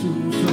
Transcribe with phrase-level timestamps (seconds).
[0.00, 0.49] Jeesus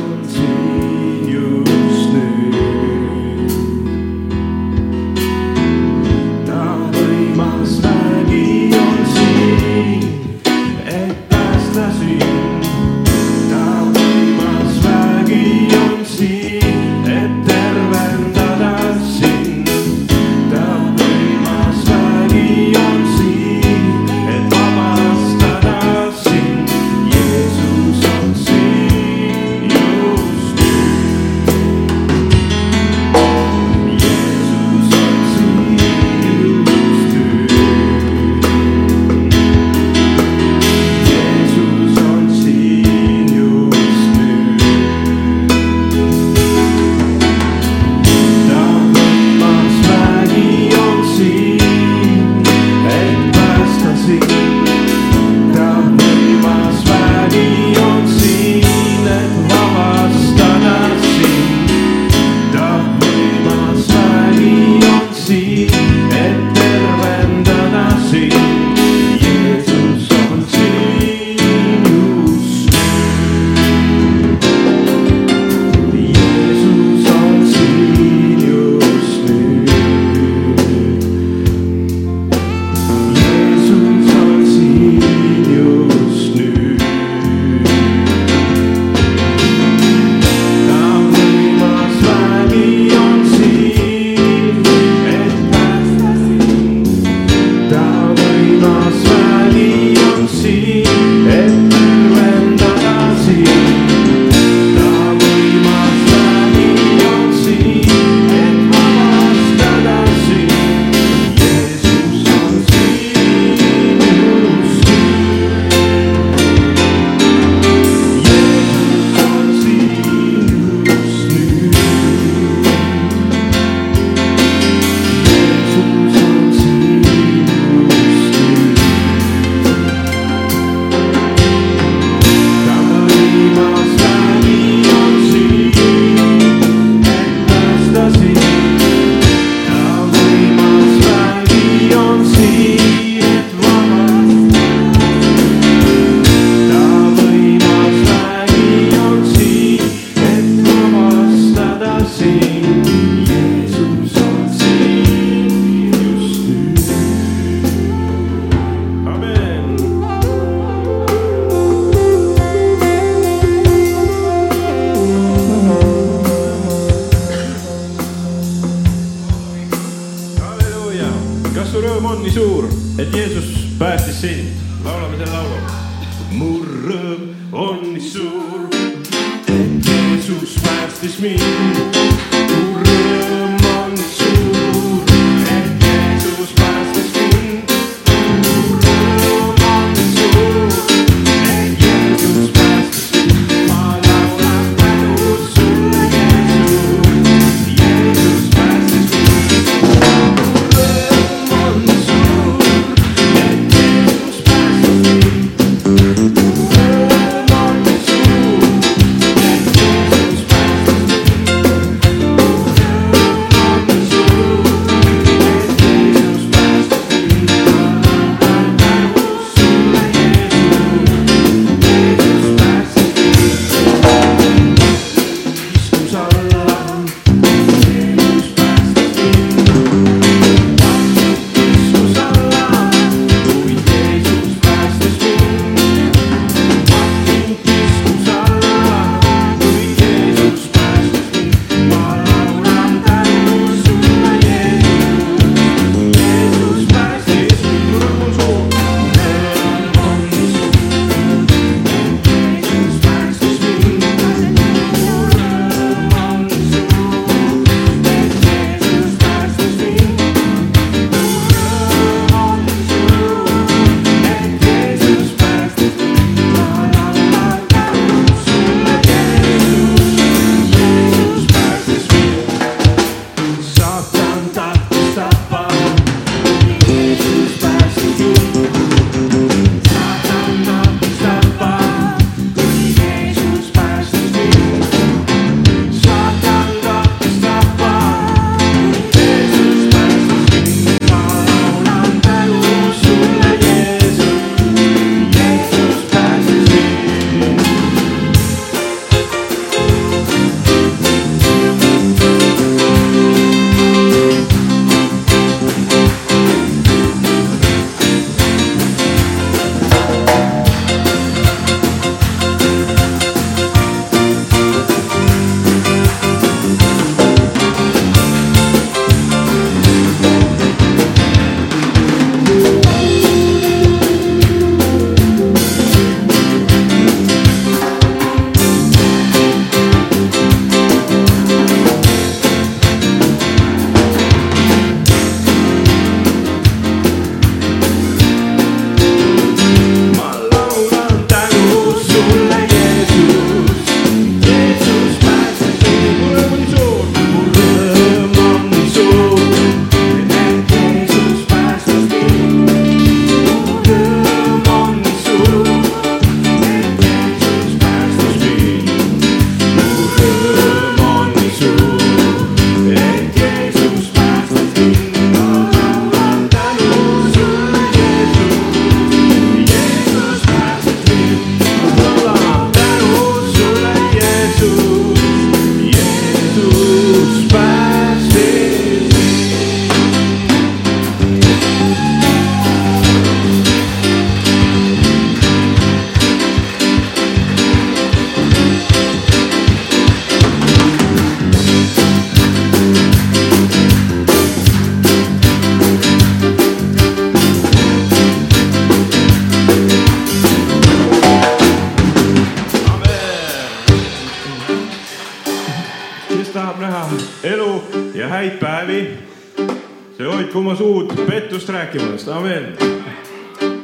[411.68, 412.78] pettust rääkimast, amen.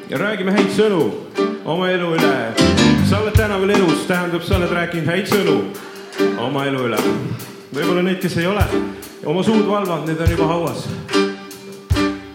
[0.10, 1.12] ja räägime häid sõnu
[1.66, 2.54] oma elu üle.
[3.10, 5.58] sa oled täna veel elus, tähendab, sa oled rääkinud häid sõnu
[6.40, 7.02] oma elu üle.
[7.74, 8.64] võib-olla neid, kes ei ole
[9.26, 10.88] oma suud valvanud, need on juba hauas.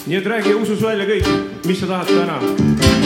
[0.07, 1.33] nii et räägi usus välja kõik,
[1.65, 2.98] mis sa tahad täna.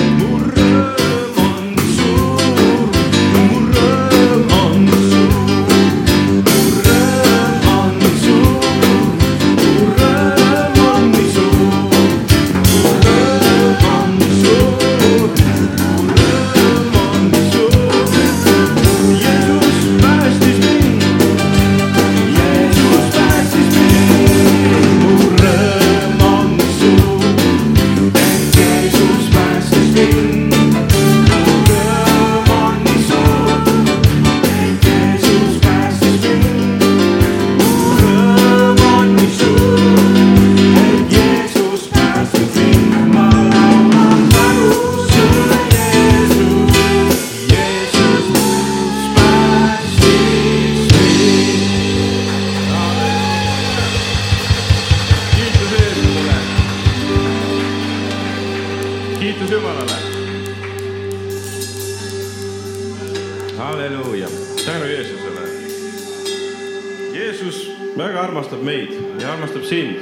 [69.52, 69.96] Armastab sind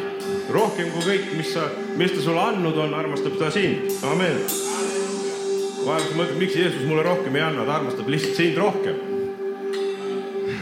[0.55, 1.65] rohkem kui kõik, mis sa,
[1.99, 4.39] mis ta sulle andnud on, armastab ta sind, amen.
[5.83, 9.01] vahel sa mõtled, miks Jeesus mulle rohkem ei anna, ta armastab lihtsalt sind rohkem.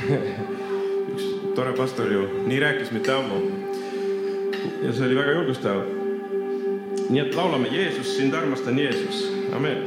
[1.13, 3.43] üks tore pastor ju nii rääkis mitte ammu
[4.87, 5.83] ja see oli väga julgustav.
[7.09, 9.85] nii et laulame Jeesus, sind armastan, Jeesus, amen.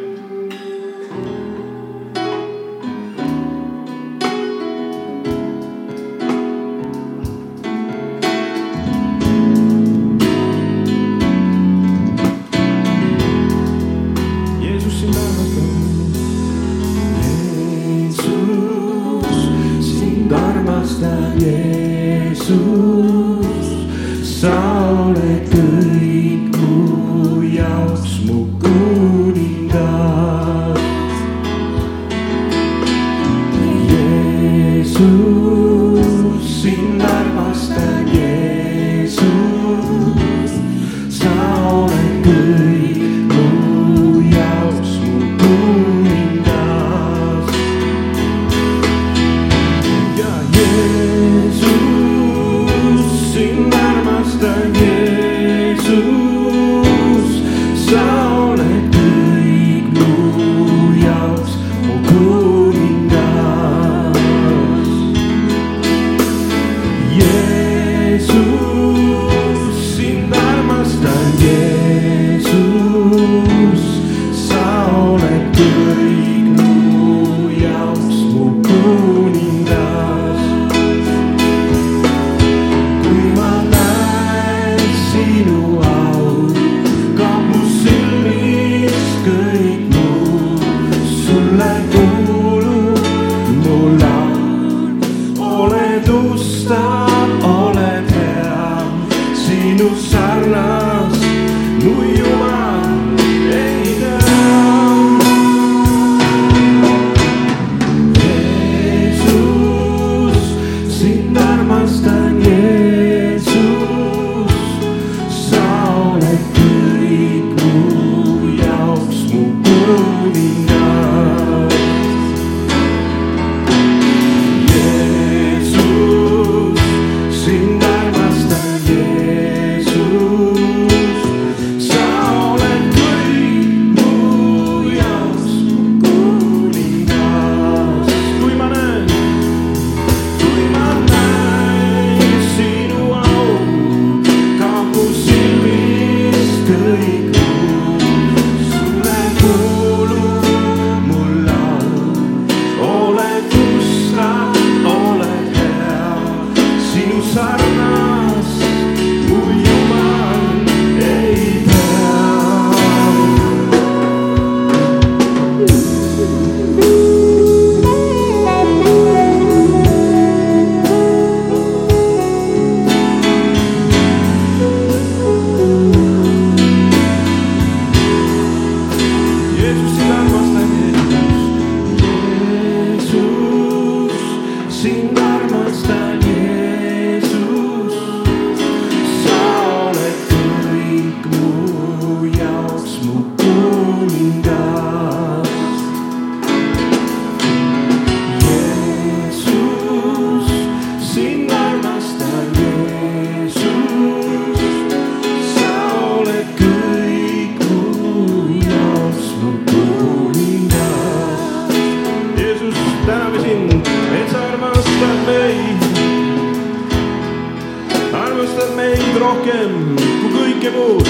[219.41, 221.07] rohkem kui kõike muud,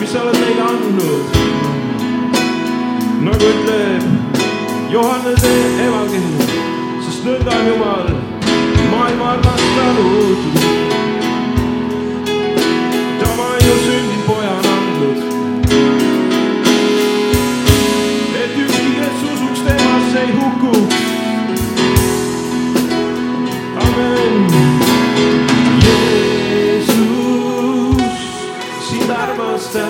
[0.00, 1.36] mis sa oled meile andnud.
[3.22, 4.06] nagu ütleb
[4.90, 5.52] Johannese
[5.84, 6.48] evangelium,
[7.04, 8.08] sest nõnda on Jumal
[8.90, 10.40] maailma armastanud.
[13.20, 15.20] tema ju sünnib pojana andnud.
[18.40, 20.99] et ükski, kes usuks temasse ei hukuks.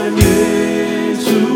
[0.09, 1.50] Jesus.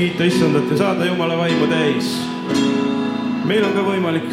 [0.00, 2.22] kiita issandat ja saada Jumala vaimu täis.
[3.44, 4.30] meil on ka võimalik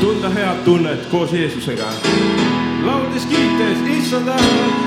[0.00, 1.88] tunda head tunnet koos Jeesusega.
[2.84, 4.85] lauldes kiites issanda häält.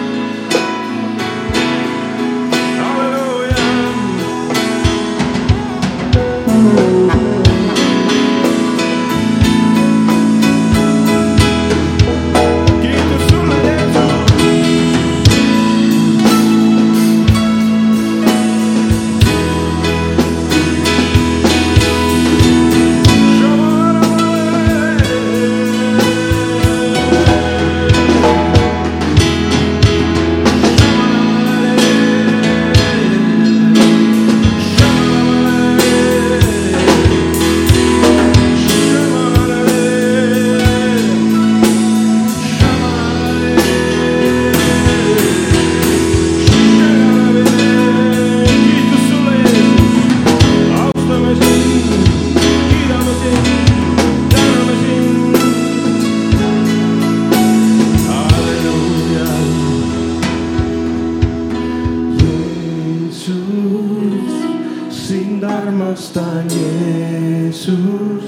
[65.49, 68.25] armostan Jeesus,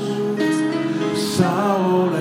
[1.37, 2.20] sa oled.